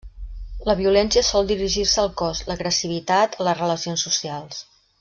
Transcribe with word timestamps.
La 0.69 0.75
violència 0.79 1.23
sol 1.27 1.49
dirigir-se 1.51 2.01
al 2.05 2.09
cos, 2.23 2.41
l’agressivitat, 2.49 3.39
a 3.43 3.47
les 3.49 3.61
relacions 3.61 4.07
socials. 4.09 4.65